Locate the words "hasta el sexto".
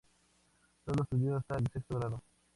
1.35-1.99